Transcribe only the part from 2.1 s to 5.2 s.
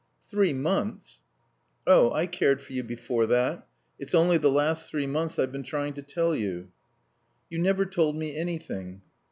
I cared for you before that. It's only the last three